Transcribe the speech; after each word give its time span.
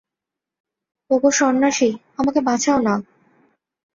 ওগো 1.11 1.29
সন্ন্যাসী, 1.31 1.89
আমাকে 2.17 2.39
বাঁচাও 2.41 2.79
না। 2.79 2.93